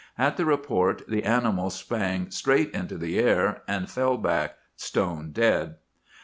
[0.17, 5.75] At the report the animal sprang straight into the air, and fell back stone dead.